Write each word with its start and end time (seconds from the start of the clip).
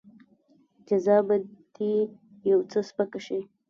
جزا 0.87 1.17
به 1.27 1.35
دې 1.75 1.91
يو 2.49 2.59
څه 2.71 2.79
سپکه 2.89 3.19
شي. 3.25 3.39